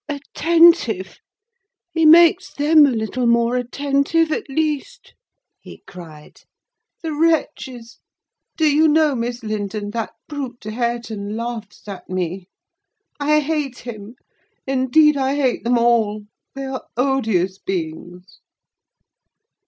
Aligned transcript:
"Attentive? 0.09 1.19
He 1.93 2.07
makes 2.07 2.51
them 2.51 2.87
a 2.87 2.89
little 2.89 3.27
more 3.27 3.55
attentive 3.55 4.31
at 4.31 4.49
least," 4.49 5.13
he 5.59 5.83
cried. 5.85 6.37
"The 7.03 7.13
wretches! 7.13 7.99
Do 8.57 8.65
you 8.65 8.87
know, 8.87 9.13
Miss 9.13 9.43
Linton, 9.43 9.91
that 9.91 10.13
brute 10.27 10.63
Hareton 10.63 11.37
laughs 11.37 11.87
at 11.87 12.09
me! 12.09 12.47
I 13.19 13.41
hate 13.41 13.77
him! 13.77 14.15
indeed, 14.65 15.17
I 15.17 15.35
hate 15.35 15.63
them 15.63 15.77
all: 15.77 16.25
they 16.55 16.65
are 16.65 16.83
odious 16.97 17.59
beings." 17.59 18.39